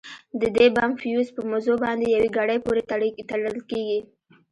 [0.41, 2.81] د دې بم فيوز په مزو باندې يوې ګړۍ پورې
[3.31, 3.99] تړل کېږي.